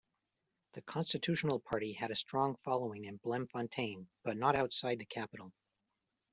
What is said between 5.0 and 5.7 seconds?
capital.